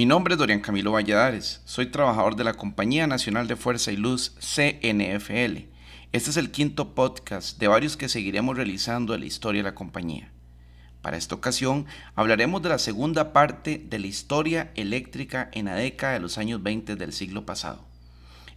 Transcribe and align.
Mi 0.00 0.06
nombre 0.06 0.32
es 0.32 0.38
Dorian 0.38 0.60
Camilo 0.60 0.92
Valladares, 0.92 1.60
soy 1.66 1.84
trabajador 1.84 2.34
de 2.34 2.42
la 2.42 2.54
Compañía 2.54 3.06
Nacional 3.06 3.46
de 3.46 3.54
Fuerza 3.54 3.92
y 3.92 3.98
Luz 3.98 4.34
CNFL. 4.40 5.66
Este 6.12 6.30
es 6.30 6.38
el 6.38 6.50
quinto 6.50 6.94
podcast 6.94 7.58
de 7.58 7.68
varios 7.68 7.98
que 7.98 8.08
seguiremos 8.08 8.56
realizando 8.56 9.12
de 9.12 9.18
la 9.18 9.26
historia 9.26 9.62
de 9.62 9.68
la 9.68 9.74
compañía. 9.74 10.32
Para 11.02 11.18
esta 11.18 11.34
ocasión 11.34 11.84
hablaremos 12.14 12.62
de 12.62 12.70
la 12.70 12.78
segunda 12.78 13.34
parte 13.34 13.84
de 13.90 13.98
la 13.98 14.06
historia 14.06 14.70
eléctrica 14.74 15.50
en 15.52 15.66
la 15.66 15.74
década 15.74 16.14
de 16.14 16.20
los 16.20 16.38
años 16.38 16.62
20 16.62 16.96
del 16.96 17.12
siglo 17.12 17.44
pasado. 17.44 17.84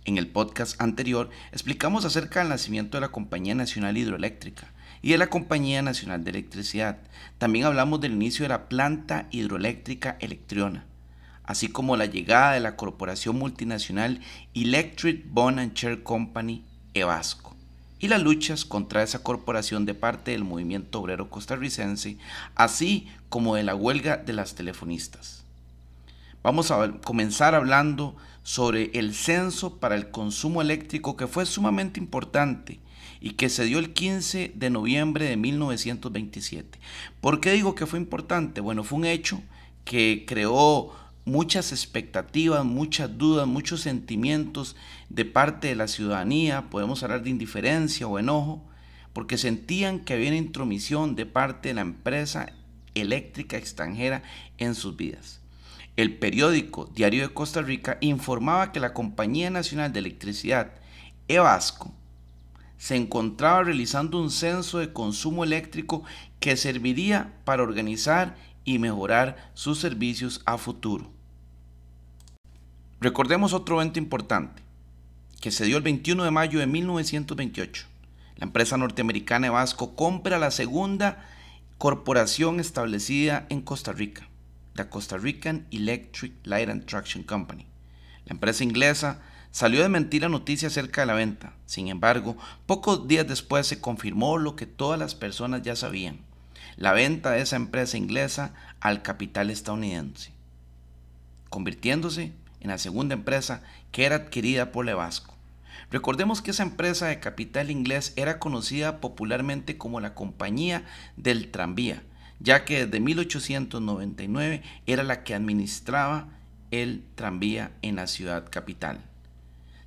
En 0.05 0.18
el 0.18 0.28
podcast 0.28 0.82
anterior 0.82 1.30
explicamos 1.52 2.05
acerca 2.05 2.39
del 2.39 2.48
nacimiento 2.48 2.96
de 2.96 3.02
la 3.02 3.12
Compañía 3.12 3.54
Nacional 3.54 3.98
Hidroeléctrica 3.98 4.71
y 5.02 5.12
de 5.12 5.18
la 5.18 5.28
Compañía 5.28 5.82
Nacional 5.82 6.23
de 6.23 6.30
Electricidad. 6.30 7.00
También 7.38 7.66
hablamos 7.66 8.00
del 8.00 8.14
inicio 8.14 8.44
de 8.44 8.50
la 8.50 8.70
planta 8.70 9.28
hidroeléctrica 9.30 10.16
Electriona 10.21 10.86
así 11.46 11.68
como 11.68 11.98
la 11.98 12.05
llegada 12.05 12.54
de 12.54 12.60
la 12.60 12.75
corporación 12.75 13.38
multinacional 13.38 14.21
Electric 14.54 15.25
Bond 15.29 15.60
and 15.60 15.74
Share 15.74 16.04
Company, 16.04 16.64
EVASCO, 16.93 17.56
y 18.00 18.07
las 18.07 18.21
luchas 18.21 18.65
contra 18.65 19.04
esa 19.04 19.24
corporación 19.24 19.86
de 19.86 19.93
parte 19.93 20.32
del 20.32 20.43
movimiento 20.43 21.00
obrero 21.00 21.29
costarricense, 21.29 22.18
así 22.56 23.07
como 23.29 23.56
de 23.56 23.64
la 23.64 23.75
huelga 23.75 24.18
de 24.18 24.34
las 24.34 24.56
telefonistas. 24.56 25.43
Vamos 26.43 26.71
a 26.71 26.92
comenzar 27.06 27.56
hablando 27.56 28.18
sobre 28.43 28.92
el 28.93 29.14
censo 29.15 29.78
para 29.79 29.96
el 29.96 30.12
consumo 30.12 30.62
eléctrico 30.62 31.15
que 31.15 31.28
fue 31.28 31.46
sumamente 31.46 32.00
importante 32.00 32.80
y 33.22 33.31
que 33.31 33.48
se 33.48 33.64
dio 33.64 33.80
el 33.80 33.94
15 33.94 34.52
de 34.53 34.70
noviembre 34.70 35.30
de 35.30 35.38
1927. 35.38 36.78
¿Por 37.22 37.39
qué 37.39 37.53
digo 37.53 37.73
que 37.73 37.86
fue 37.86 37.98
importante? 37.98 38.59
Bueno, 38.59 38.84
fue 38.84 39.00
un 39.00 39.06
hecho 39.06 39.42
que 39.86 40.25
creó 40.28 40.94
muchas 41.25 41.72
expectativas, 41.72 42.66
muchas 42.66 43.17
dudas, 43.17 43.47
muchos 43.47 43.81
sentimientos 43.81 44.75
de 45.09 45.25
parte 45.25 45.67
de 45.67 45.75
la 45.75 45.88
ciudadanía, 45.88 46.70
podemos 46.70 47.03
hablar 47.03 47.23
de 47.23 47.30
indiferencia 47.30 48.08
o 48.08 48.20
enojo, 48.20 48.64
porque 49.14 49.38
sentían 49.38 50.00
que 50.00 50.14
había 50.14 50.30
una 50.30 50.38
intromisión 50.38 51.16
de 51.16 51.25
parte 51.25 51.70
de 51.70 51.75
la 51.75 51.81
empresa 51.81 52.52
eléctrica 52.95 53.58
extranjera 53.58 54.23
en 54.58 54.75
sus 54.75 54.98
vidas. 54.98 55.39
El 55.95 56.17
periódico 56.17 56.89
Diario 56.95 57.28
de 57.28 57.33
Costa 57.33 57.61
Rica 57.61 57.98
informaba 58.02 58.72
que 58.72 58.80
la 58.80 58.94
Compañía 58.94 59.52
Nacional 59.52 59.94
de 59.94 60.00
Electricidad, 60.00 60.72
EVASCO, 61.28 61.94
se 62.80 62.95
encontraba 62.95 63.64
realizando 63.64 64.20
un 64.20 64.31
censo 64.31 64.80
de 64.80 64.92
consumo 64.92 65.44
eléctrico 65.44 66.03
que 66.39 66.58
serviría 66.58 67.33
para 67.45 67.64
organizar 67.64 68.36
y 68.66 68.80
mejorar 68.80 69.52
sus 69.53 69.80
servicios 69.80 70.42
a 70.45 70.58
futuro. 70.58 71.12
Recordemos 73.04 73.52
otro 73.52 73.82
evento 73.82 74.00
importante, 74.00 74.64
que 75.42 75.52
se 75.52 75.66
dio 75.66 75.76
el 75.76 75.84
21 75.84 76.23
de 76.23 76.32
mayo 76.32 76.59
de 76.59 76.68
1928. 76.68 77.86
La 78.38 78.45
empresa 78.45 78.78
norteamericana 78.78 79.52
Vasco 79.52 79.94
compra 79.94 80.40
la 80.40 80.52
segunda 80.52 81.28
corporación 81.78 82.62
establecida 82.62 83.45
en 83.50 83.60
Costa 83.60 83.92
Rica, 83.92 84.30
la 84.73 84.90
Costa 84.90 85.18
Rican 85.18 85.68
Electric 85.70 86.32
Light 86.45 86.70
and 86.70 86.86
Traction 86.86 87.23
Company. 87.23 87.66
La 88.23 88.36
empresa 88.36 88.64
inglesa 88.64 89.20
salió 89.52 89.82
de 89.82 89.90
mentir 89.90 90.22
la 90.22 90.30
noticia 90.30 90.70
acerca 90.70 91.02
de 91.02 91.08
la 91.08 91.14
venta. 91.14 91.52
Sin 91.66 91.90
embargo, 91.90 92.38
pocos 92.66 93.06
días 93.10 93.28
después 93.28 93.67
se 93.67 93.82
confirmó 93.82 94.38
lo 94.38 94.56
que 94.56 94.66
todas 94.66 94.98
las 94.98 95.14
personas 95.14 95.62
ya 95.62 95.76
sabían 95.76 96.22
la 96.78 96.94
venta 96.94 97.32
de 97.32 97.42
esa 97.42 97.58
empresa 97.58 97.98
inglesa 97.98 98.54
al 98.80 99.02
capital 99.02 99.50
estadounidense, 99.50 100.32
convirtiéndose 101.50 102.32
en 102.64 102.69
la 102.69 102.78
segunda 102.78 103.14
empresa 103.14 103.61
que 103.92 104.06
era 104.06 104.16
adquirida 104.16 104.72
por 104.72 104.86
Levasco. 104.86 105.36
Recordemos 105.92 106.42
que 106.42 106.52
esa 106.52 106.64
empresa 106.64 107.08
de 107.08 107.20
capital 107.20 107.70
inglés 107.70 108.14
era 108.16 108.39
conocida 108.39 108.99
popularmente 108.99 109.77
como 109.77 109.99
la 109.99 110.15
Compañía 110.15 110.86
del 111.17 111.52
Tranvía, 111.52 112.02
ya 112.39 112.65
que 112.65 112.86
desde 112.86 112.99
1899 112.99 114.64
era 114.88 115.04
la 115.04 115.23
que 115.23 115.36
administraba 115.36 116.30
el 116.71 117.04
tranvía 117.14 117.71
en 117.83 117.98
la 117.98 118.08
ciudad 118.08 118.49
capital. 118.49 119.02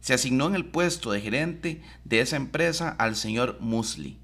Se 0.00 0.14
asignó 0.14 0.46
en 0.46 0.54
el 0.54 0.66
puesto 0.66 1.10
de 1.10 1.20
gerente 1.20 1.82
de 2.04 2.20
esa 2.20 2.36
empresa 2.36 2.90
al 2.90 3.16
señor 3.16 3.58
Musley, 3.60 4.20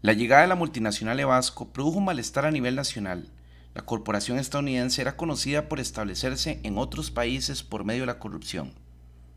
La 0.00 0.12
llegada 0.12 0.42
de 0.42 0.48
la 0.48 0.54
multinacional 0.54 1.18
Evasco 1.18 1.68
produjo 1.72 1.98
un 1.98 2.04
malestar 2.04 2.46
a 2.46 2.52
nivel 2.52 2.76
nacional. 2.76 3.28
La 3.78 3.84
corporación 3.84 4.40
estadounidense 4.40 5.00
era 5.00 5.16
conocida 5.16 5.68
por 5.68 5.78
establecerse 5.78 6.58
en 6.64 6.78
otros 6.78 7.12
países 7.12 7.62
por 7.62 7.84
medio 7.84 8.02
de 8.02 8.06
la 8.06 8.18
corrupción. 8.18 8.72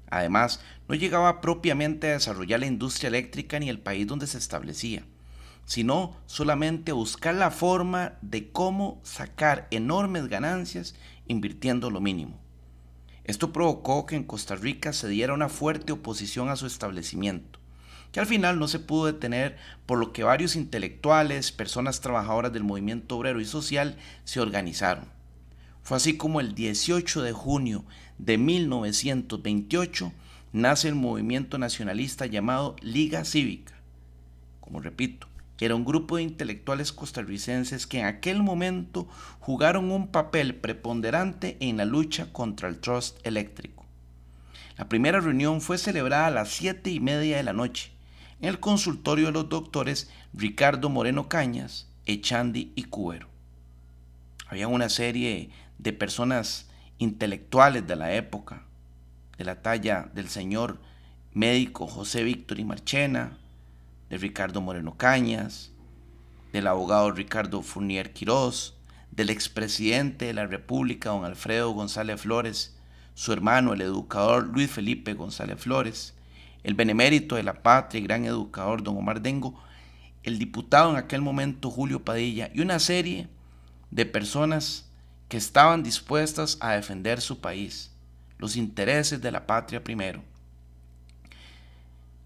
Además, 0.09 0.61
no 0.89 0.95
llegaba 0.95 1.41
propiamente 1.41 2.07
a 2.07 2.13
desarrollar 2.13 2.61
la 2.61 2.65
industria 2.65 3.09
eléctrica 3.09 3.59
ni 3.59 3.69
el 3.69 3.77
país 3.77 4.07
donde 4.07 4.25
se 4.25 4.39
establecía, 4.39 5.05
sino 5.65 6.17
solamente 6.25 6.91
buscar 6.91 7.35
la 7.35 7.51
forma 7.51 8.13
de 8.23 8.51
cómo 8.51 8.99
sacar 9.03 9.67
enormes 9.69 10.27
ganancias 10.27 10.95
invirtiendo 11.27 11.91
lo 11.91 12.01
mínimo. 12.01 12.39
Esto 13.23 13.53
provocó 13.53 14.07
que 14.07 14.15
en 14.15 14.23
Costa 14.23 14.55
Rica 14.55 14.91
se 14.91 15.07
diera 15.07 15.35
una 15.35 15.49
fuerte 15.49 15.93
oposición 15.93 16.49
a 16.49 16.55
su 16.55 16.65
establecimiento 16.65 17.60
que 18.11 18.19
al 18.19 18.25
final 18.25 18.59
no 18.59 18.67
se 18.67 18.79
pudo 18.79 19.05
detener 19.05 19.57
por 19.85 19.97
lo 19.97 20.11
que 20.11 20.23
varios 20.23 20.55
intelectuales, 20.55 21.51
personas 21.51 22.01
trabajadoras 22.01 22.51
del 22.51 22.63
movimiento 22.63 23.17
obrero 23.17 23.39
y 23.39 23.45
social 23.45 23.97
se 24.23 24.39
organizaron. 24.39 25.05
Fue 25.83 25.97
así 25.97 26.17
como 26.17 26.39
el 26.39 26.53
18 26.53 27.21
de 27.21 27.31
junio 27.31 27.85
de 28.17 28.37
1928 28.37 30.11
nace 30.53 30.89
el 30.89 30.95
movimiento 30.95 31.57
nacionalista 31.57 32.25
llamado 32.25 32.75
Liga 32.81 33.25
Cívica. 33.25 33.73
Como 34.59 34.79
repito, 34.79 35.27
era 35.59 35.75
un 35.75 35.85
grupo 35.85 36.17
de 36.17 36.23
intelectuales 36.23 36.91
costarricenses 36.91 37.85
que 37.85 37.99
en 37.99 38.07
aquel 38.07 38.41
momento 38.41 39.07
jugaron 39.39 39.91
un 39.91 40.07
papel 40.07 40.55
preponderante 40.55 41.57
en 41.59 41.77
la 41.77 41.85
lucha 41.85 42.33
contra 42.33 42.67
el 42.67 42.79
trust 42.79 43.19
eléctrico. 43.25 43.85
La 44.77 44.89
primera 44.89 45.19
reunión 45.19 45.61
fue 45.61 45.77
celebrada 45.77 46.27
a 46.27 46.31
las 46.31 46.49
siete 46.49 46.89
y 46.89 46.99
media 46.99 47.37
de 47.37 47.43
la 47.43 47.53
noche 47.53 47.91
en 48.41 48.49
el 48.49 48.59
consultorio 48.59 49.27
de 49.27 49.31
los 49.31 49.49
doctores 49.49 50.09
Ricardo 50.33 50.89
Moreno 50.89 51.29
Cañas, 51.29 51.87
Echandi 52.05 52.71
y 52.75 52.83
Cubero. 52.83 53.27
Había 54.47 54.67
una 54.67 54.89
serie 54.89 55.51
de 55.77 55.93
personas 55.93 56.67
intelectuales 56.97 57.87
de 57.87 57.95
la 57.95 58.13
época, 58.13 58.63
de 59.37 59.45
la 59.45 59.61
talla 59.61 60.09
del 60.13 60.27
señor 60.27 60.79
médico 61.33 61.87
José 61.87 62.23
Víctor 62.23 62.59
y 62.59 62.65
Marchena, 62.65 63.37
de 64.09 64.17
Ricardo 64.17 64.59
Moreno 64.59 64.97
Cañas, 64.97 65.71
del 66.51 66.67
abogado 66.67 67.11
Ricardo 67.11 67.61
Fournier 67.61 68.11
Quirós, 68.11 68.75
del 69.11 69.29
expresidente 69.29 70.25
de 70.25 70.33
la 70.33 70.47
República, 70.47 71.09
don 71.09 71.25
Alfredo 71.25 71.71
González 71.71 72.19
Flores, 72.19 72.75
su 73.13 73.31
hermano, 73.33 73.73
el 73.73 73.81
educador 73.81 74.47
Luis 74.47 74.71
Felipe 74.71 75.13
González 75.13 75.59
Flores, 75.59 76.15
el 76.63 76.73
benemérito 76.73 77.35
de 77.35 77.43
la 77.43 77.63
patria 77.63 77.99
y 77.99 78.03
gran 78.03 78.25
educador 78.25 78.83
don 78.83 78.97
Omar 78.97 79.21
Dengo, 79.21 79.61
el 80.23 80.37
diputado 80.37 80.91
en 80.91 80.97
aquel 80.97 81.21
momento 81.21 81.71
Julio 81.71 82.03
Padilla 82.03 82.51
y 82.53 82.61
una 82.61 82.79
serie 82.79 83.27
de 83.89 84.05
personas 84.05 84.89
que 85.27 85.37
estaban 85.37 85.83
dispuestas 85.83 86.57
a 86.59 86.73
defender 86.73 87.21
su 87.21 87.39
país, 87.39 87.91
los 88.37 88.55
intereses 88.55 89.21
de 89.21 89.31
la 89.31 89.47
patria 89.47 89.83
primero. 89.83 90.21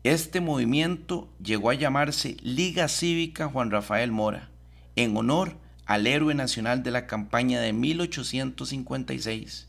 Este 0.03 0.41
movimiento 0.41 1.29
llegó 1.43 1.69
a 1.69 1.75
llamarse 1.75 2.37
Liga 2.41 2.87
Cívica 2.87 3.47
Juan 3.47 3.71
Rafael 3.71 4.11
Mora, 4.11 4.49
en 4.95 5.17
honor 5.17 5.57
al 5.85 6.07
héroe 6.07 6.33
nacional 6.35 6.83
de 6.83 6.91
la 6.91 7.07
campaña 7.07 7.59
de 7.59 7.73
1856 7.73 9.67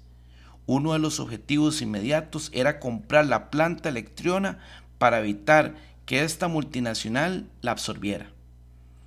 uno 0.66 0.92
de 0.92 0.98
los 0.98 1.20
objetivos 1.20 1.80
inmediatos 1.80 2.50
era 2.52 2.80
comprar 2.80 3.26
la 3.26 3.50
planta 3.50 3.88
electriona 3.88 4.58
para 4.98 5.20
evitar 5.20 5.74
que 6.04 6.22
esta 6.22 6.48
multinacional 6.48 7.48
la 7.62 7.72
absorbiera. 7.72 8.30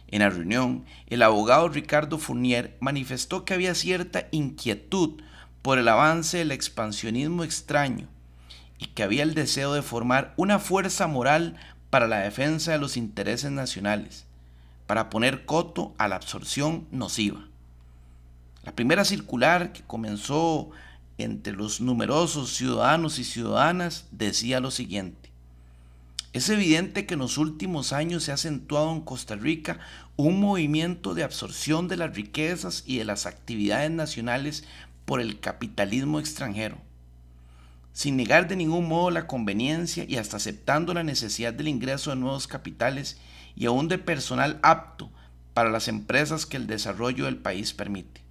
En 0.07 0.21
la 0.21 0.29
reunión, 0.29 0.85
el 1.07 1.21
abogado 1.21 1.69
Ricardo 1.69 2.17
Fournier 2.17 2.75
manifestó 2.79 3.45
que 3.45 3.53
había 3.53 3.75
cierta 3.75 4.27
inquietud 4.31 5.21
por 5.61 5.77
el 5.77 5.87
avance 5.87 6.39
del 6.39 6.51
expansionismo 6.51 7.43
extraño 7.43 8.07
y 8.79 8.87
que 8.87 9.03
había 9.03 9.23
el 9.23 9.35
deseo 9.35 9.73
de 9.73 9.81
formar 9.81 10.33
una 10.37 10.57
fuerza 10.57 11.07
moral 11.07 11.57
para 11.89 12.07
la 12.07 12.19
defensa 12.19 12.71
de 12.71 12.79
los 12.79 12.97
intereses 12.97 13.51
nacionales, 13.51 14.25
para 14.87 15.09
poner 15.09 15.45
coto 15.45 15.93
a 15.97 16.07
la 16.07 16.15
absorción 16.15 16.87
nociva. 16.91 17.45
La 18.63 18.73
primera 18.73 19.05
circular 19.05 19.73
que 19.73 19.83
comenzó 19.83 20.71
entre 21.19 21.53
los 21.53 21.81
numerosos 21.81 22.53
ciudadanos 22.55 23.19
y 23.19 23.23
ciudadanas 23.23 24.05
decía 24.11 24.59
lo 24.59 24.71
siguiente. 24.71 25.29
Es 26.31 26.49
evidente 26.49 27.05
que 27.05 27.15
en 27.15 27.21
los 27.21 27.37
últimos 27.37 27.91
años 27.91 28.23
se 28.23 28.31
ha 28.31 28.35
acentuado 28.35 28.91
en 28.91 29.01
Costa 29.01 29.35
Rica 29.35 29.79
un 30.15 30.39
movimiento 30.39 31.13
de 31.15 31.23
absorción 31.23 31.87
de 31.87 31.97
las 31.97 32.15
riquezas 32.15 32.83
y 32.85 32.97
de 32.97 33.05
las 33.05 33.25
actividades 33.25 33.89
nacionales 33.89 34.63
por 35.05 35.21
el 35.21 35.39
capitalismo 35.39 36.19
extranjero, 36.19 36.77
sin 37.93 38.15
negar 38.15 38.47
de 38.47 38.55
ningún 38.55 38.87
modo 38.87 39.09
la 39.09 39.25
conveniencia 39.25 40.05
y 40.07 40.17
hasta 40.17 40.37
aceptando 40.37 40.93
la 40.93 41.03
necesidad 41.03 41.51
del 41.51 41.67
ingreso 41.67 42.11
de 42.11 42.17
nuevos 42.17 42.45
capitales 42.45 43.17
y 43.55 43.65
aún 43.65 43.87
de 43.87 43.97
personal 43.97 44.59
apto 44.61 45.09
para 45.55 45.71
las 45.71 45.87
empresas 45.87 46.45
que 46.45 46.57
el 46.57 46.67
desarrollo 46.67 47.25
del 47.25 47.37
país 47.37 47.73
permite. 47.73 48.28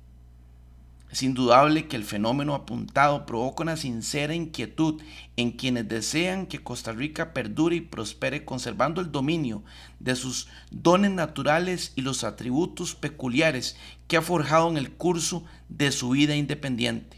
Es 1.10 1.22
indudable 1.22 1.88
que 1.88 1.96
el 1.96 2.04
fenómeno 2.04 2.54
apuntado 2.54 3.24
provoca 3.24 3.62
una 3.62 3.78
sincera 3.78 4.34
inquietud 4.34 5.00
en 5.36 5.52
quienes 5.52 5.88
desean 5.88 6.46
que 6.46 6.62
Costa 6.62 6.92
Rica 6.92 7.32
perdure 7.32 7.76
y 7.76 7.80
prospere 7.80 8.44
conservando 8.44 9.00
el 9.00 9.10
dominio 9.10 9.62
de 10.00 10.14
sus 10.16 10.48
dones 10.70 11.10
naturales 11.10 11.92
y 11.96 12.02
los 12.02 12.24
atributos 12.24 12.94
peculiares 12.94 13.76
que 14.06 14.18
ha 14.18 14.22
forjado 14.22 14.68
en 14.68 14.76
el 14.76 14.90
curso 14.90 15.44
de 15.70 15.92
su 15.92 16.10
vida 16.10 16.36
independiente. 16.36 17.16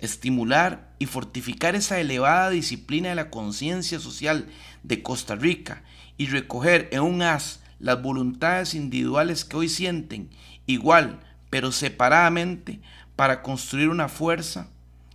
Estimular 0.00 0.92
y 0.98 1.06
fortificar 1.06 1.76
esa 1.76 2.00
elevada 2.00 2.50
disciplina 2.50 3.10
de 3.10 3.14
la 3.14 3.30
conciencia 3.30 4.00
social 4.00 4.48
de 4.82 5.02
Costa 5.02 5.36
Rica 5.36 5.84
y 6.16 6.26
recoger 6.26 6.88
en 6.90 7.02
un 7.02 7.22
haz 7.22 7.60
las 7.78 8.02
voluntades 8.02 8.74
individuales 8.74 9.44
que 9.44 9.56
hoy 9.56 9.68
sienten 9.68 10.30
igual 10.66 11.20
pero 11.50 11.72
separadamente 11.72 12.80
para 13.16 13.42
construir 13.42 13.88
una 13.88 14.08
fuerza 14.08 14.68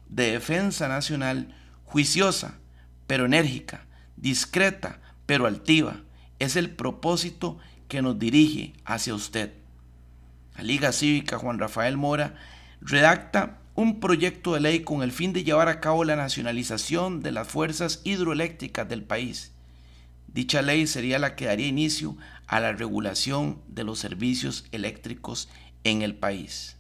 de 0.10 0.32
defensa 0.32 0.88
nacional 0.88 1.56
juiciosa, 1.86 2.56
pero 3.08 3.26
enérgica, 3.26 3.86
discreta, 4.18 5.00
pero 5.26 5.46
altiva. 5.46 6.02
Es 6.40 6.56
el 6.56 6.70
propósito 6.72 7.58
que 7.88 8.02
nos 8.02 8.20
dirige 8.20 8.74
hacia 8.86 9.16
usted. 9.16 9.54
La 10.56 10.64
Liga 10.64 10.92
Cívica 10.92 11.38
Juan 11.38 11.60
Rafael 11.60 11.98
Mora 11.98 12.36
redacta 12.82 13.60
un 13.76 14.00
proyecto 14.00 14.54
de 14.54 14.60
ley 14.60 14.80
con 14.82 15.02
el 15.02 15.12
fin 15.12 15.34
de 15.34 15.44
llevar 15.44 15.68
a 15.68 15.80
cabo 15.80 16.04
la 16.04 16.16
nacionalización 16.16 17.22
de 17.22 17.32
las 17.32 17.48
fuerzas 17.48 18.02
hidroeléctricas 18.04 18.88
del 18.88 19.04
país. 19.04 19.52
Dicha 20.28 20.62
ley 20.62 20.88
sería 20.88 21.20
la 21.20 21.36
que 21.36 21.46
daría 21.46 21.68
inicio 21.68 22.18
a 22.48 22.60
la 22.60 22.74
regulación 22.74 23.62
de 23.68 23.84
los 23.84 24.00
servicios 24.00 24.66
eléctricos 24.72 25.50
en 25.84 26.02
el 26.02 26.16
país. 26.16 26.78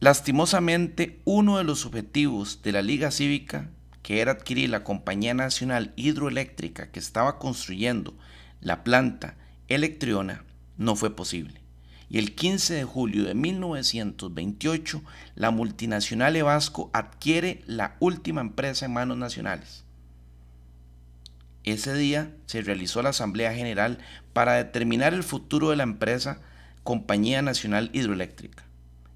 Lastimosamente, 0.00 1.20
uno 1.24 1.58
de 1.58 1.64
los 1.64 1.86
objetivos 1.86 2.60
de 2.62 2.72
la 2.72 2.82
Liga 2.82 3.10
Cívica, 3.10 3.70
que 4.02 4.20
era 4.20 4.32
adquirir 4.32 4.70
la 4.70 4.84
Compañía 4.84 5.34
Nacional 5.34 5.92
Hidroeléctrica 5.96 6.90
que 6.90 7.00
estaba 7.00 7.38
construyendo 7.38 8.14
la 8.60 8.84
planta 8.84 9.36
Electriona, 9.68 10.44
no 10.76 10.96
fue 10.96 11.16
posible. 11.16 11.60
Y 12.08 12.18
el 12.18 12.34
15 12.34 12.74
de 12.74 12.84
julio 12.84 13.24
de 13.24 13.34
1928, 13.34 15.02
la 15.34 15.50
multinacional 15.50 16.36
Evasco 16.36 16.90
adquiere 16.92 17.64
la 17.66 17.96
última 17.98 18.42
empresa 18.42 18.86
en 18.86 18.92
manos 18.92 19.16
nacionales. 19.16 19.82
Ese 21.64 21.94
día 21.94 22.30
se 22.46 22.62
realizó 22.62 23.02
la 23.02 23.08
Asamblea 23.08 23.52
General 23.54 23.98
para 24.32 24.52
determinar 24.52 25.14
el 25.14 25.24
futuro 25.24 25.70
de 25.70 25.76
la 25.76 25.82
empresa 25.82 26.38
Compañía 26.86 27.42
Nacional 27.42 27.90
Hidroeléctrica. 27.92 28.64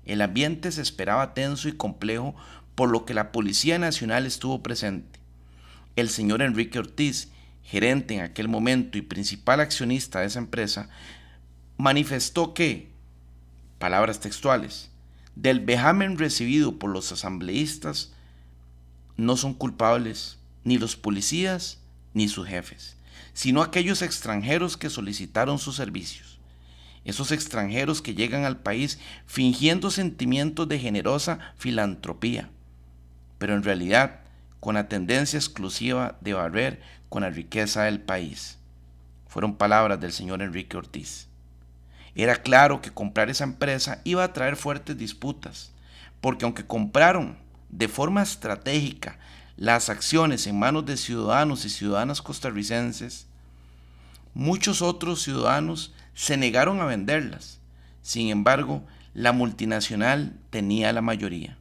El 0.05 0.22
ambiente 0.22 0.72
se 0.72 0.82
esperaba 0.82 1.34
tenso 1.34 1.69
y 1.69 1.72
complejo, 1.72 2.34
por 2.75 2.90
lo 2.90 3.05
que 3.05 3.14
la 3.14 3.31
Policía 3.31 3.78
Nacional 3.78 4.26
estuvo 4.26 4.61
presente. 4.61 5.20
El 5.94 6.11
señor 6.11 6.43
Enrique 6.43 6.81
Ortiz, 6.81 7.28
gerente 7.62 8.14
en 8.14 8.22
aquel 8.22 8.49
momento 8.49 8.99
y 8.99 9.02
principal 9.02 9.61
accionista 9.61 10.19
de 10.19 10.26
esa 10.26 10.40
empresa, 10.40 10.88
manifestó 11.76 12.55
que, 12.55 12.90
palabras 13.78 14.19
textuales, 14.19 14.90
del 15.37 15.61
vejamen 15.61 16.19
recibido 16.19 16.76
por 16.76 16.90
los 16.90 17.12
asambleístas 17.12 18.12
no 19.16 19.37
son 19.37 19.55
culpables 19.55 20.38
ni 20.64 20.76
los 20.76 20.96
policías 20.96 21.78
ni 22.14 22.28
sus 22.28 22.49
jefes, 22.49 22.96
sino 23.32 23.62
aquellos 23.62 24.02
extranjeros 24.02 24.76
que 24.76 24.90
solicitaron 24.90 25.61
sus 25.61 25.76
servicios 25.76 26.39
esos 27.05 27.32
extranjeros 27.32 28.02
que 28.02 28.14
llegan 28.14 28.44
al 28.44 28.58
país 28.58 28.99
fingiendo 29.26 29.91
sentimientos 29.91 30.69
de 30.69 30.79
generosa 30.79 31.38
filantropía, 31.56 32.50
pero 33.38 33.55
en 33.55 33.62
realidad 33.62 34.20
con 34.61 34.75
la 34.75 34.88
tendencia 34.88 35.38
exclusiva 35.38 36.19
de 36.20 36.35
barrer 36.35 36.82
con 37.08 37.23
la 37.23 37.31
riqueza 37.31 37.85
del 37.85 38.00
país. 38.00 38.58
Fueron 39.26 39.56
palabras 39.56 40.00
del 40.00 40.12
señor 40.12 40.43
Enrique 40.43 40.76
Ortiz. 40.76 41.29
Era 42.14 42.37
claro 42.37 42.82
que 42.82 42.91
comprar 42.91 43.31
esa 43.31 43.44
empresa 43.44 44.00
iba 44.05 44.25
a 44.25 44.32
traer 44.32 44.56
fuertes 44.56 44.99
disputas, 44.99 45.73
porque 46.20 46.44
aunque 46.44 46.67
compraron 46.67 47.38
de 47.70 47.88
forma 47.88 48.23
estratégica 48.23 49.19
las 49.56 49.88
acciones 49.88 50.47
en 50.47 50.58
manos 50.58 50.85
de 50.87 50.97
ciudadanos 50.97 51.64
y 51.64 51.70
ciudadanas 51.70 52.20
costarricenses, 52.20 53.26
muchos 54.35 54.82
otros 54.82 55.23
ciudadanos 55.23 55.94
se 56.14 56.36
negaron 56.36 56.80
a 56.80 56.84
venderlas. 56.84 57.60
Sin 58.02 58.28
embargo, 58.28 58.84
la 59.14 59.32
multinacional 59.32 60.38
tenía 60.50 60.92
la 60.92 61.02
mayoría. 61.02 61.56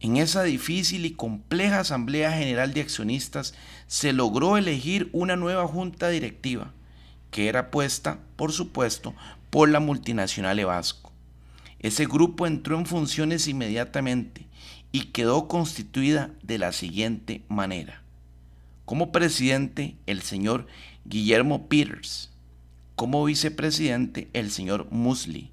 En 0.00 0.16
esa 0.16 0.44
difícil 0.44 1.04
y 1.06 1.12
compleja 1.12 1.80
Asamblea 1.80 2.32
General 2.32 2.72
de 2.72 2.82
Accionistas 2.82 3.54
se 3.88 4.12
logró 4.12 4.56
elegir 4.56 5.08
una 5.12 5.34
nueva 5.34 5.66
junta 5.66 6.08
directiva, 6.08 6.72
que 7.30 7.48
era 7.48 7.70
puesta, 7.70 8.20
por 8.36 8.52
supuesto, 8.52 9.14
por 9.50 9.68
la 9.68 9.80
multinacional 9.80 10.58
Evasco. 10.58 11.12
Ese 11.80 12.06
grupo 12.06 12.46
entró 12.46 12.78
en 12.78 12.86
funciones 12.86 13.48
inmediatamente 13.48 14.46
y 14.92 15.06
quedó 15.06 15.48
constituida 15.48 16.30
de 16.42 16.58
la 16.58 16.72
siguiente 16.72 17.42
manera. 17.48 18.02
Como 18.84 19.12
presidente, 19.12 19.96
el 20.06 20.22
señor 20.22 20.66
Guillermo 21.04 21.68
Peters, 21.68 22.30
como 22.98 23.24
vicepresidente 23.24 24.28
el 24.32 24.50
señor 24.50 24.88
Musli, 24.90 25.52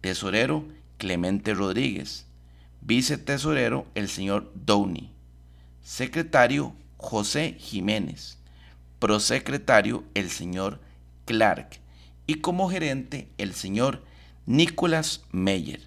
tesorero 0.00 0.66
Clemente 0.98 1.54
Rodríguez, 1.54 2.26
vicetesorero 2.80 3.86
el 3.94 4.08
señor 4.08 4.50
Downey, 4.56 5.12
secretario 5.84 6.74
José 6.96 7.54
Jiménez, 7.60 8.38
prosecretario 8.98 10.02
el 10.14 10.30
señor 10.30 10.80
Clark. 11.26 11.78
Y 12.26 12.40
como 12.40 12.68
gerente 12.68 13.28
el 13.38 13.54
señor 13.54 14.02
Nicolás 14.44 15.22
Meyer. 15.30 15.86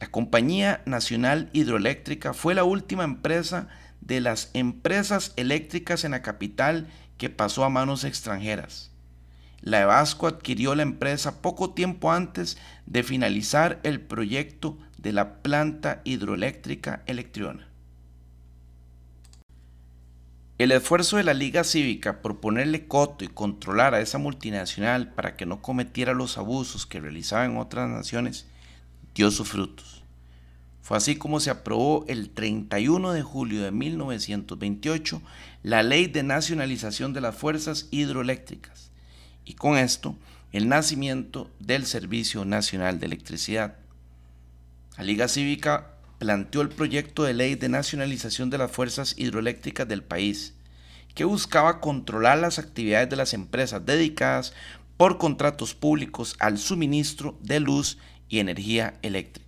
La 0.00 0.10
Compañía 0.10 0.80
Nacional 0.86 1.50
Hidroeléctrica 1.52 2.32
fue 2.32 2.54
la 2.54 2.64
última 2.64 3.04
empresa 3.04 3.68
de 4.00 4.22
las 4.22 4.48
empresas 4.54 5.34
eléctricas 5.36 6.04
en 6.04 6.12
la 6.12 6.22
capital 6.22 6.88
que 7.18 7.28
pasó 7.28 7.64
a 7.64 7.68
manos 7.68 8.04
extranjeras 8.04 8.93
la 9.64 9.80
Evasco 9.80 10.26
adquirió 10.26 10.74
la 10.74 10.82
empresa 10.82 11.40
poco 11.40 11.70
tiempo 11.70 12.12
antes 12.12 12.58
de 12.84 13.02
finalizar 13.02 13.80
el 13.82 13.98
proyecto 13.98 14.76
de 14.98 15.12
la 15.12 15.42
planta 15.42 16.02
hidroeléctrica 16.04 17.02
Electriona. 17.06 17.66
El 20.58 20.70
esfuerzo 20.70 21.16
de 21.16 21.24
la 21.24 21.32
Liga 21.32 21.64
Cívica 21.64 22.20
por 22.20 22.40
ponerle 22.40 22.86
coto 22.86 23.24
y 23.24 23.28
controlar 23.28 23.94
a 23.94 24.02
esa 24.02 24.18
multinacional 24.18 25.14
para 25.14 25.34
que 25.34 25.46
no 25.46 25.62
cometiera 25.62 26.12
los 26.12 26.36
abusos 26.36 26.84
que 26.84 27.00
realizaba 27.00 27.46
en 27.46 27.56
otras 27.56 27.88
naciones 27.88 28.46
dio 29.14 29.30
sus 29.30 29.48
frutos. 29.48 30.04
Fue 30.82 30.98
así 30.98 31.16
como 31.16 31.40
se 31.40 31.48
aprobó 31.48 32.04
el 32.06 32.28
31 32.28 33.12
de 33.12 33.22
julio 33.22 33.62
de 33.62 33.70
1928 33.70 35.22
la 35.62 35.82
Ley 35.82 36.06
de 36.06 36.22
Nacionalización 36.22 37.14
de 37.14 37.22
las 37.22 37.34
Fuerzas 37.34 37.88
Hidroeléctricas, 37.90 38.92
y 39.44 39.54
con 39.54 39.76
esto 39.76 40.16
el 40.52 40.68
nacimiento 40.68 41.50
del 41.58 41.84
Servicio 41.86 42.44
Nacional 42.44 43.00
de 43.00 43.06
Electricidad. 43.06 43.76
La 44.96 45.04
Liga 45.04 45.26
Cívica 45.26 45.94
planteó 46.18 46.60
el 46.60 46.68
proyecto 46.68 47.24
de 47.24 47.34
ley 47.34 47.56
de 47.56 47.68
nacionalización 47.68 48.50
de 48.50 48.58
las 48.58 48.70
fuerzas 48.70 49.14
hidroeléctricas 49.18 49.88
del 49.88 50.02
país, 50.02 50.54
que 51.14 51.24
buscaba 51.24 51.80
controlar 51.80 52.38
las 52.38 52.58
actividades 52.58 53.10
de 53.10 53.16
las 53.16 53.34
empresas 53.34 53.84
dedicadas 53.84 54.52
por 54.96 55.18
contratos 55.18 55.74
públicos 55.74 56.36
al 56.38 56.58
suministro 56.58 57.36
de 57.42 57.60
luz 57.60 57.98
y 58.28 58.38
energía 58.38 58.94
eléctrica. 59.02 59.44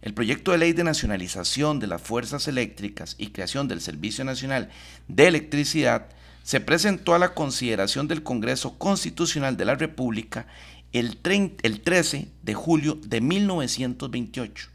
El 0.00 0.14
proyecto 0.14 0.52
de 0.52 0.58
ley 0.58 0.72
de 0.72 0.84
nacionalización 0.84 1.80
de 1.80 1.86
las 1.86 2.00
fuerzas 2.00 2.48
eléctricas 2.48 3.14
y 3.18 3.28
creación 3.28 3.68
del 3.68 3.80
Servicio 3.80 4.24
Nacional 4.24 4.70
de 5.08 5.26
Electricidad 5.26 6.08
se 6.48 6.60
presentó 6.60 7.14
a 7.14 7.18
la 7.18 7.34
consideración 7.34 8.08
del 8.08 8.22
Congreso 8.22 8.78
Constitucional 8.78 9.58
de 9.58 9.66
la 9.66 9.74
República 9.74 10.46
el, 10.92 11.18
13 11.18 12.32
de 12.42 12.54
julio 12.54 12.98
de 13.04 13.20
1928. 13.20 14.70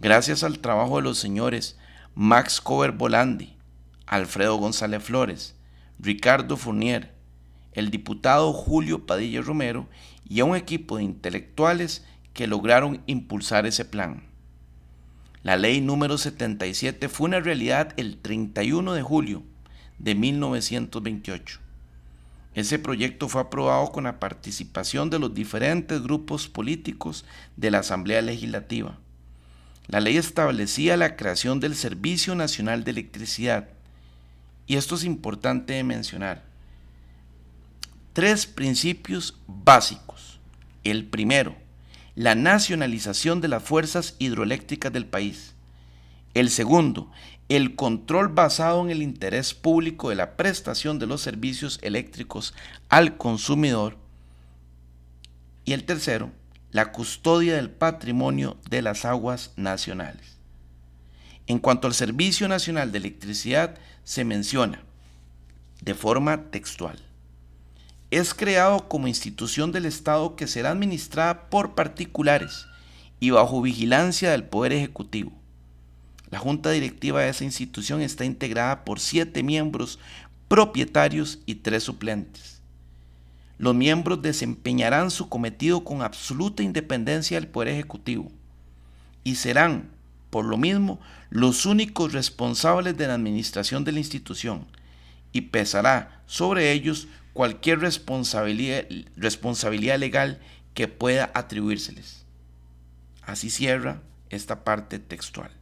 Gracias 0.00 0.42
al 0.42 0.60
trabajo 0.60 0.96
de 0.96 1.02
los 1.02 1.18
señores 1.18 1.76
Max 2.14 2.62
Cover 2.62 2.92
Volandi, 2.92 3.54
Alfredo 4.06 4.56
González 4.56 5.02
Flores, 5.02 5.56
Ricardo 5.98 6.56
Fournier, 6.56 7.12
el 7.74 7.90
diputado 7.90 8.54
Julio 8.54 9.04
Padilla 9.04 9.42
Romero 9.42 9.86
y 10.26 10.40
a 10.40 10.46
un 10.46 10.56
equipo 10.56 10.96
de 10.96 11.02
intelectuales 11.02 12.06
que 12.32 12.46
lograron 12.46 13.02
impulsar 13.04 13.66
ese 13.66 13.84
plan. 13.84 14.22
La 15.42 15.58
ley 15.58 15.82
número 15.82 16.16
77 16.16 17.10
fue 17.10 17.26
una 17.26 17.40
realidad 17.40 17.92
el 17.98 18.16
31 18.16 18.94
de 18.94 19.02
julio 19.02 19.42
de 19.98 20.14
1928. 20.14 21.60
Ese 22.54 22.78
proyecto 22.78 23.28
fue 23.28 23.42
aprobado 23.42 23.92
con 23.92 24.04
la 24.04 24.18
participación 24.18 25.10
de 25.10 25.18
los 25.18 25.34
diferentes 25.34 26.02
grupos 26.02 26.48
políticos 26.48 27.24
de 27.56 27.70
la 27.70 27.78
Asamblea 27.80 28.22
Legislativa. 28.22 28.98
La 29.86 30.00
ley 30.00 30.16
establecía 30.16 30.96
la 30.96 31.16
creación 31.16 31.60
del 31.60 31.74
Servicio 31.74 32.34
Nacional 32.34 32.84
de 32.84 32.90
Electricidad. 32.90 33.68
Y 34.66 34.76
esto 34.76 34.96
es 34.96 35.04
importante 35.04 35.82
mencionar. 35.84 36.44
Tres 38.12 38.46
principios 38.46 39.38
básicos. 39.46 40.40
El 40.84 41.06
primero, 41.06 41.56
la 42.14 42.34
nacionalización 42.34 43.40
de 43.40 43.48
las 43.48 43.62
fuerzas 43.62 44.16
hidroeléctricas 44.18 44.92
del 44.92 45.06
país. 45.06 45.54
El 46.34 46.50
segundo, 46.50 47.10
el 47.48 47.76
control 47.76 48.28
basado 48.28 48.82
en 48.82 48.90
el 48.90 49.02
interés 49.02 49.54
público 49.54 50.10
de 50.10 50.16
la 50.16 50.36
prestación 50.36 50.98
de 50.98 51.06
los 51.06 51.22
servicios 51.22 51.78
eléctricos 51.82 52.54
al 52.88 53.16
consumidor. 53.16 53.96
Y 55.64 55.72
el 55.72 55.84
tercero, 55.84 56.30
la 56.70 56.92
custodia 56.92 57.56
del 57.56 57.70
patrimonio 57.70 58.56
de 58.68 58.82
las 58.82 59.04
aguas 59.04 59.52
nacionales. 59.56 60.36
En 61.46 61.58
cuanto 61.58 61.86
al 61.86 61.94
Servicio 61.94 62.48
Nacional 62.48 62.92
de 62.92 62.98
Electricidad, 62.98 63.78
se 64.04 64.24
menciona 64.24 64.82
de 65.80 65.94
forma 65.94 66.50
textual 66.50 66.98
es 68.10 68.32
creado 68.32 68.88
como 68.88 69.06
institución 69.06 69.70
del 69.70 69.84
Estado 69.84 70.34
que 70.34 70.46
será 70.46 70.70
administrada 70.70 71.50
por 71.50 71.74
particulares 71.74 72.66
y 73.20 73.30
bajo 73.30 73.60
vigilancia 73.60 74.30
del 74.30 74.44
Poder 74.44 74.72
Ejecutivo. 74.72 75.32
La 76.30 76.38
junta 76.38 76.70
directiva 76.70 77.22
de 77.22 77.30
esa 77.30 77.44
institución 77.44 78.02
está 78.02 78.24
integrada 78.24 78.84
por 78.84 79.00
siete 79.00 79.42
miembros 79.42 79.98
propietarios 80.48 81.38
y 81.46 81.56
tres 81.56 81.84
suplentes. 81.84 82.60
Los 83.58 83.74
miembros 83.74 84.22
desempeñarán 84.22 85.10
su 85.10 85.28
cometido 85.28 85.84
con 85.84 86.02
absoluta 86.02 86.62
independencia 86.62 87.38
del 87.38 87.48
Poder 87.48 87.68
Ejecutivo 87.68 88.30
y 89.24 89.34
serán, 89.34 89.90
por 90.30 90.44
lo 90.44 90.56
mismo, 90.56 91.00
los 91.30 91.66
únicos 91.66 92.12
responsables 92.12 92.96
de 92.96 93.08
la 93.08 93.14
administración 93.14 93.84
de 93.84 93.92
la 93.92 93.98
institución 93.98 94.66
y 95.32 95.42
pesará 95.42 96.22
sobre 96.26 96.72
ellos 96.72 97.08
cualquier 97.32 97.80
responsabilidad, 97.80 98.84
responsabilidad 99.16 99.98
legal 99.98 100.40
que 100.74 100.88
pueda 100.88 101.30
atribuírseles. 101.34 102.24
Así 103.22 103.50
cierra 103.50 104.00
esta 104.30 104.62
parte 104.62 104.98
textual. 104.98 105.57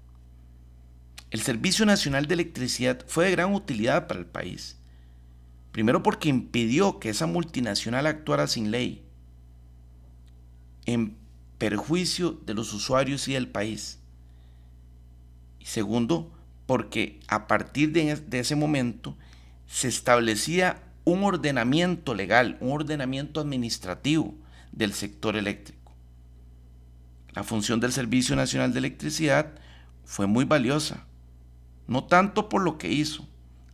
El 1.36 1.42
Servicio 1.42 1.84
Nacional 1.84 2.26
de 2.26 2.32
Electricidad 2.32 3.04
fue 3.06 3.26
de 3.26 3.32
gran 3.32 3.52
utilidad 3.52 4.06
para 4.06 4.18
el 4.18 4.24
país. 4.24 4.78
Primero 5.70 6.02
porque 6.02 6.30
impidió 6.30 6.98
que 6.98 7.10
esa 7.10 7.26
multinacional 7.26 8.06
actuara 8.06 8.46
sin 8.46 8.70
ley, 8.70 9.04
en 10.86 11.14
perjuicio 11.58 12.40
de 12.46 12.54
los 12.54 12.72
usuarios 12.72 13.28
y 13.28 13.34
del 13.34 13.48
país. 13.48 13.98
Y 15.60 15.66
segundo, 15.66 16.32
porque 16.64 17.20
a 17.28 17.46
partir 17.46 17.92
de, 17.92 18.16
de 18.16 18.38
ese 18.38 18.56
momento 18.56 19.14
se 19.66 19.88
establecía 19.88 20.84
un 21.04 21.22
ordenamiento 21.22 22.14
legal, 22.14 22.56
un 22.60 22.72
ordenamiento 22.72 23.40
administrativo 23.40 24.34
del 24.72 24.94
sector 24.94 25.36
eléctrico. 25.36 25.92
La 27.34 27.44
función 27.44 27.78
del 27.78 27.92
Servicio 27.92 28.34
Nacional 28.36 28.72
de 28.72 28.78
Electricidad 28.78 29.52
fue 30.06 30.26
muy 30.26 30.46
valiosa, 30.46 31.05
no 31.86 32.04
tanto 32.04 32.48
por 32.48 32.62
lo 32.62 32.78
que 32.78 32.92
hizo, 32.92 33.26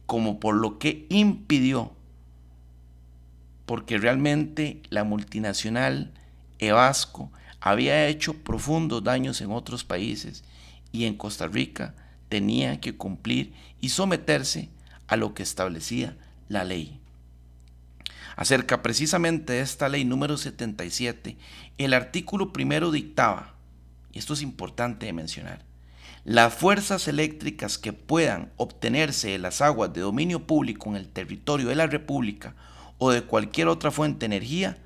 como 0.07 0.40
por 0.40 0.54
lo 0.54 0.78
que 0.78 1.07
impidió, 1.09 1.92
porque 3.66 3.99
realmente 3.99 4.83
la 4.90 5.04
multinacional 5.04 6.12
Evasco 6.59 7.31
había 7.61 8.07
hecho 8.09 8.35
profundos 8.35 9.02
daños 9.04 9.40
en 9.40 9.52
otros 9.52 9.85
países 9.85 10.45
y 10.90 11.04
en 11.04 11.16
Costa 11.16 11.47
Rica 11.47 11.95
tenía 12.28 12.81
que 12.81 12.97
cumplir 12.97 13.52
y 13.81 13.90
someterse 13.90 14.69
a 15.07 15.16
lo 15.16 15.35
que 15.35 15.42
establecía 15.42 16.16
la 16.49 16.64
ley. 16.64 16.99
Acerca 18.37 18.83
precisamente 18.83 19.54
de 19.54 19.61
esta 19.61 19.88
ley 19.88 20.04
número 20.04 20.37
77, 20.37 21.37
el 21.78 21.95
artículo 21.95 22.52
primero 22.52 22.90
dictaba, 22.90 23.54
y 24.12 24.19
esto 24.19 24.35
es 24.35 24.42
importante 24.42 25.07
de 25.07 25.12
mencionar, 25.12 25.64
las 26.25 26.55
fuerzas 26.55 27.09
eléctricas 27.09 27.79
que 27.79 27.93
puedan 27.93 28.52
obtenerse 28.57 29.31
de 29.31 29.38
las 29.38 29.61
aguas 29.61 29.93
de 29.93 30.02
dominio 30.02 30.47
público 30.47 30.88
en 30.88 30.97
el 30.97 31.09
territorio 31.09 31.69
de 31.69 31.75
la 31.75 31.88
República 31.88 32.55
o 32.99 33.11
de 33.11 33.23
cualquier 33.23 33.67
otra 33.67 33.91
fuente 33.91 34.21
de 34.21 34.37
energía 34.37 34.79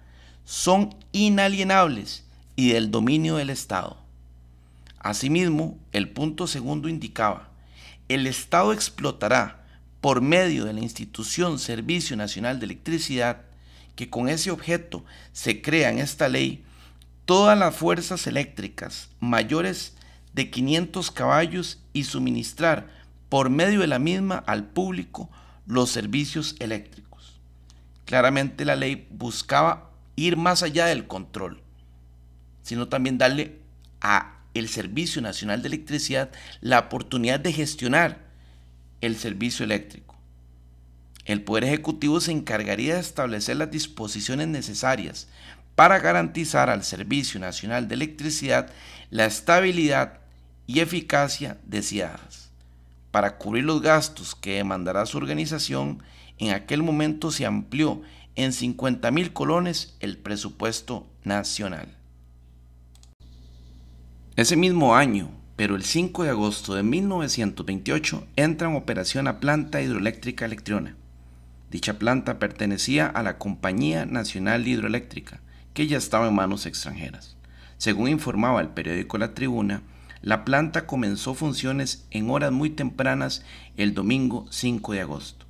son 0.46 0.94
inalienables 1.12 2.24
y 2.54 2.70
del 2.70 2.90
dominio 2.90 3.36
del 3.36 3.50
Estado. 3.50 3.98
Asimismo, 4.98 5.78
el 5.92 6.08
punto 6.08 6.46
segundo 6.46 6.88
indicaba, 6.88 7.50
el 8.08 8.26
Estado 8.26 8.72
explotará 8.72 9.62
por 10.00 10.22
medio 10.22 10.64
de 10.64 10.72
la 10.72 10.80
institución 10.80 11.58
Servicio 11.58 12.16
Nacional 12.16 12.58
de 12.60 12.66
Electricidad, 12.66 13.42
que 13.94 14.08
con 14.08 14.28
ese 14.28 14.50
objeto 14.50 15.04
se 15.32 15.60
crea 15.60 15.90
en 15.90 15.98
esta 15.98 16.28
ley, 16.28 16.64
todas 17.24 17.58
las 17.58 17.74
fuerzas 17.74 18.26
eléctricas 18.26 19.08
mayores 19.20 19.95
de 20.36 20.50
500 20.50 21.10
caballos 21.10 21.80
y 21.94 22.04
suministrar 22.04 22.88
por 23.30 23.48
medio 23.48 23.80
de 23.80 23.86
la 23.86 23.98
misma 23.98 24.36
al 24.46 24.64
público 24.64 25.30
los 25.66 25.90
servicios 25.90 26.54
eléctricos. 26.58 27.40
Claramente 28.04 28.66
la 28.66 28.76
ley 28.76 29.08
buscaba 29.10 29.90
ir 30.14 30.36
más 30.36 30.62
allá 30.62 30.86
del 30.86 31.06
control, 31.06 31.62
sino 32.62 32.86
también 32.86 33.16
darle 33.16 33.58
a 34.02 34.34
el 34.52 34.68
Servicio 34.68 35.22
Nacional 35.22 35.62
de 35.62 35.68
Electricidad 35.68 36.30
la 36.60 36.80
oportunidad 36.80 37.40
de 37.40 37.54
gestionar 37.54 38.18
el 39.00 39.16
servicio 39.16 39.64
eléctrico. 39.64 40.16
El 41.24 41.42
Poder 41.42 41.64
Ejecutivo 41.64 42.20
se 42.20 42.32
encargaría 42.32 42.94
de 42.94 43.00
establecer 43.00 43.56
las 43.56 43.70
disposiciones 43.70 44.48
necesarias 44.48 45.28
para 45.74 45.98
garantizar 45.98 46.68
al 46.68 46.84
Servicio 46.84 47.40
Nacional 47.40 47.88
de 47.88 47.94
Electricidad 47.94 48.70
la 49.10 49.24
estabilidad 49.24 50.20
y 50.66 50.80
eficacia 50.80 51.58
deseadas. 51.64 52.50
Para 53.10 53.38
cubrir 53.38 53.64
los 53.64 53.80
gastos 53.80 54.34
que 54.34 54.56
demandará 54.56 55.06
su 55.06 55.16
organización, 55.16 56.02
en 56.38 56.52
aquel 56.52 56.82
momento 56.82 57.30
se 57.30 57.46
amplió 57.46 58.02
en 58.34 58.52
50 58.52 59.10
mil 59.10 59.32
colones 59.32 59.96
el 60.00 60.18
presupuesto 60.18 61.06
nacional. 61.24 61.96
Ese 64.36 64.56
mismo 64.56 64.94
año, 64.94 65.30
pero 65.56 65.76
el 65.76 65.84
5 65.84 66.24
de 66.24 66.30
agosto 66.30 66.74
de 66.74 66.82
1928 66.82 68.26
entra 68.36 68.68
en 68.68 68.76
operación 68.76 69.24
la 69.24 69.40
planta 69.40 69.80
hidroeléctrica 69.80 70.44
Electriona. 70.44 70.94
Dicha 71.70 71.98
planta 71.98 72.38
pertenecía 72.38 73.06
a 73.06 73.22
la 73.22 73.38
Compañía 73.38 74.04
Nacional 74.04 74.68
Hidroeléctrica, 74.68 75.40
que 75.72 75.86
ya 75.86 75.96
estaba 75.96 76.28
en 76.28 76.34
manos 76.34 76.66
extranjeras. 76.66 77.36
Según 77.78 78.08
informaba 78.08 78.60
el 78.60 78.68
periódico 78.68 79.16
La 79.16 79.32
Tribuna, 79.32 79.82
la 80.22 80.44
planta 80.44 80.86
comenzó 80.86 81.34
funciones 81.34 82.06
en 82.10 82.30
horas 82.30 82.52
muy 82.52 82.70
tempranas 82.70 83.44
el 83.76 83.94
domingo 83.94 84.46
5 84.50 84.92
de 84.92 85.00
agosto. 85.02 85.46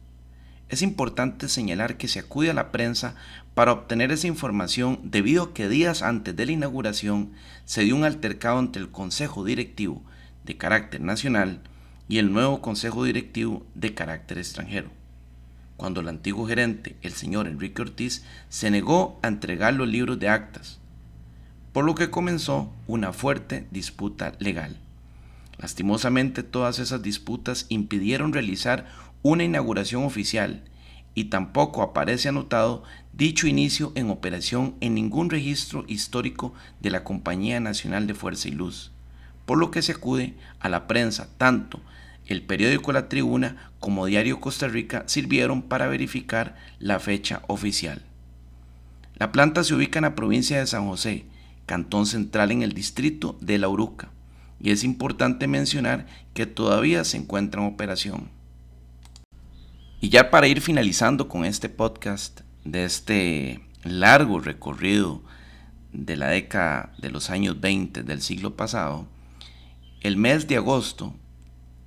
Es 0.68 0.82
importante 0.82 1.48
señalar 1.48 1.96
que 1.96 2.08
se 2.08 2.18
acude 2.18 2.50
a 2.50 2.54
la 2.54 2.72
prensa 2.72 3.14
para 3.54 3.72
obtener 3.72 4.10
esa 4.10 4.26
información 4.26 4.98
debido 5.04 5.44
a 5.44 5.54
que 5.54 5.68
días 5.68 6.02
antes 6.02 6.34
de 6.34 6.44
la 6.44 6.52
inauguración 6.52 7.32
se 7.64 7.82
dio 7.82 7.94
un 7.94 8.04
altercado 8.04 8.58
entre 8.58 8.82
el 8.82 8.90
Consejo 8.90 9.44
Directivo 9.44 10.02
de 10.44 10.56
carácter 10.56 11.00
nacional 11.00 11.60
y 12.08 12.18
el 12.18 12.32
nuevo 12.32 12.60
Consejo 12.60 13.04
Directivo 13.04 13.64
de 13.74 13.94
carácter 13.94 14.38
extranjero, 14.38 14.90
cuando 15.76 16.00
el 16.00 16.08
antiguo 16.08 16.46
gerente, 16.46 16.96
el 17.02 17.12
señor 17.12 17.46
Enrique 17.46 17.82
Ortiz, 17.82 18.24
se 18.48 18.70
negó 18.70 19.18
a 19.22 19.28
entregar 19.28 19.74
los 19.74 19.88
libros 19.88 20.18
de 20.18 20.28
actas, 20.28 20.80
por 21.76 21.84
lo 21.84 21.94
que 21.94 22.08
comenzó 22.08 22.72
una 22.86 23.12
fuerte 23.12 23.66
disputa 23.70 24.32
legal. 24.38 24.78
Lastimosamente 25.58 26.42
todas 26.42 26.78
esas 26.78 27.02
disputas 27.02 27.66
impidieron 27.68 28.32
realizar 28.32 28.86
una 29.20 29.44
inauguración 29.44 30.02
oficial 30.04 30.64
y 31.14 31.24
tampoco 31.24 31.82
aparece 31.82 32.30
anotado 32.30 32.82
dicho 33.12 33.46
inicio 33.46 33.92
en 33.94 34.08
operación 34.08 34.74
en 34.80 34.94
ningún 34.94 35.28
registro 35.28 35.84
histórico 35.86 36.54
de 36.80 36.88
la 36.88 37.04
Compañía 37.04 37.60
Nacional 37.60 38.06
de 38.06 38.14
Fuerza 38.14 38.48
y 38.48 38.52
Luz, 38.52 38.90
por 39.44 39.58
lo 39.58 39.70
que 39.70 39.82
se 39.82 39.92
acude 39.92 40.32
a 40.60 40.70
la 40.70 40.86
prensa 40.86 41.28
tanto 41.36 41.82
el 42.24 42.40
periódico 42.40 42.90
La 42.94 43.10
Tribuna 43.10 43.70
como 43.80 44.06
Diario 44.06 44.40
Costa 44.40 44.66
Rica 44.66 45.04
sirvieron 45.08 45.60
para 45.60 45.88
verificar 45.88 46.56
la 46.78 47.00
fecha 47.00 47.42
oficial. 47.48 48.00
La 49.16 49.30
planta 49.30 49.62
se 49.62 49.74
ubica 49.74 49.98
en 49.98 50.04
la 50.04 50.14
provincia 50.14 50.58
de 50.58 50.66
San 50.66 50.88
José, 50.88 51.26
cantón 51.66 52.06
central 52.06 52.52
en 52.52 52.62
el 52.62 52.72
distrito 52.72 53.36
de 53.40 53.58
La 53.58 53.68
Uruca, 53.68 54.10
y 54.58 54.70
es 54.70 54.84
importante 54.84 55.46
mencionar 55.46 56.06
que 56.32 56.46
todavía 56.46 57.04
se 57.04 57.18
encuentra 57.18 57.60
en 57.60 57.68
operación. 57.68 58.30
Y 60.00 60.08
ya 60.08 60.30
para 60.30 60.46
ir 60.46 60.60
finalizando 60.60 61.28
con 61.28 61.44
este 61.44 61.68
podcast 61.68 62.40
de 62.64 62.84
este 62.84 63.60
largo 63.82 64.40
recorrido 64.40 65.22
de 65.92 66.16
la 66.16 66.28
década 66.28 66.92
de 66.98 67.10
los 67.10 67.30
años 67.30 67.60
20 67.60 68.02
del 68.02 68.22
siglo 68.22 68.56
pasado, 68.56 69.06
el 70.00 70.16
mes 70.16 70.46
de 70.46 70.56
agosto, 70.56 71.14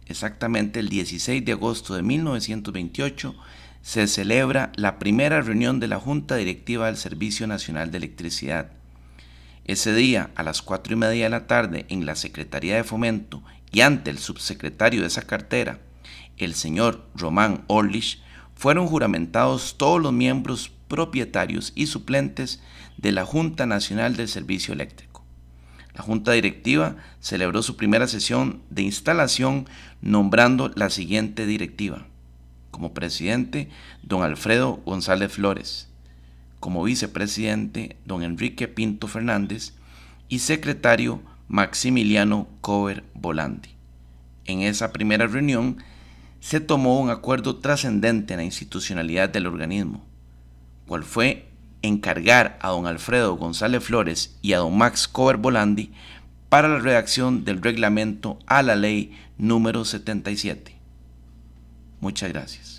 exactamente 0.08 0.80
el 0.80 0.90
16 0.90 1.46
de 1.46 1.52
agosto 1.52 1.96
de 1.96 2.04
1928, 2.04 3.36
se 3.82 4.08
celebra 4.08 4.72
la 4.76 5.00
primera 5.00 5.42
reunión 5.42 5.80
de 5.80 5.88
la 5.88 6.00
Junta 6.00 6.36
Directiva 6.36 6.88
del 6.88 6.98
Servicio 6.98 7.48
Nacional 7.48 7.92
de 7.92 7.98
Electricidad. 7.98 8.72
Ese 9.70 9.94
día, 9.94 10.32
a 10.34 10.42
las 10.42 10.64
cuatro 10.64 10.94
y 10.94 10.96
media 10.96 11.26
de 11.26 11.30
la 11.30 11.46
tarde, 11.46 11.86
en 11.90 12.08
la 12.08 12.16
Secretaría 12.16 12.76
de 12.76 12.84
Fomento 12.84 13.44
y 13.72 13.82
ante 13.82 14.10
el 14.10 14.18
subsecretario 14.18 15.02
de 15.02 15.06
esa 15.06 15.22
cartera, 15.22 15.80
el 16.38 16.56
señor 16.56 17.06
Román 17.14 17.66
Orlich, 17.68 18.20
fueron 18.56 18.88
juramentados 18.88 19.78
todos 19.78 20.02
los 20.02 20.12
miembros 20.12 20.72
propietarios 20.88 21.72
y 21.76 21.86
suplentes 21.86 22.64
de 22.98 23.12
la 23.12 23.26
Junta 23.26 23.68
Nacional 23.68 24.16
del 24.16 24.28
Servicio 24.28 24.74
Eléctrico. 24.74 25.24
La 25.94 26.02
Junta 26.02 26.32
Directiva 26.32 26.96
celebró 27.20 27.62
su 27.62 27.78
primera 27.78 28.08
sesión 28.08 28.64
de 28.72 28.82
instalación 28.82 29.70
nombrando 30.02 30.72
la 30.74 30.90
siguiente 30.90 31.46
directiva. 31.46 32.08
Como 32.72 32.96
presidente, 32.96 33.70
don 34.02 34.24
Alfredo 34.24 34.82
González 34.84 35.32
Flores. 35.32 35.90
Como 36.60 36.84
vicepresidente, 36.84 37.98
don 38.06 38.24
Enrique 38.24 38.68
Pinto 38.68 39.08
Fernández. 39.08 39.74
Y 40.28 40.40
secretario, 40.40 41.22
Maximiliano 41.48 42.48
Cover 42.62 43.04
Volandi. 43.14 43.70
En 44.46 44.62
esa 44.62 44.92
primera 44.92 45.28
reunión 45.28 45.78
se 46.40 46.60
tomó 46.60 47.00
un 47.00 47.10
acuerdo 47.10 47.58
trascendente 47.58 48.34
en 48.34 48.40
la 48.40 48.44
institucionalidad 48.44 49.30
del 49.30 49.48
organismo, 49.48 50.06
cual 50.88 51.04
fue 51.04 51.50
encargar 51.82 52.58
a 52.62 52.70
don 52.70 52.88
Alfredo 52.88 53.36
González 53.36 53.84
Flores 53.84 54.38
y 54.42 54.54
a 54.54 54.60
don 54.60 54.78
Max 54.78 55.08
Cover 55.08 55.38
Volandi 55.38 55.92
para 56.50 56.68
la 56.68 56.80
redacción 56.80 57.46
del 57.46 57.62
reglamento 57.62 58.40
a 58.48 58.64
la 58.64 58.76
ley 58.76 59.16
número 59.38 59.86
77. 59.86 60.76
Muchas 62.00 62.30
gracias. 62.30 62.79